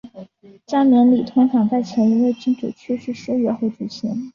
[0.65, 4.27] 加冕礼通常在前一位君主去世数月后举行。